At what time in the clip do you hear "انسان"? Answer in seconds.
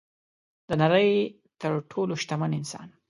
2.59-2.87